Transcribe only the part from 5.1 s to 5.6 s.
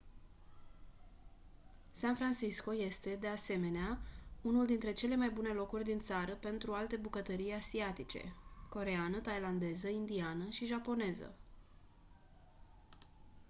mai bune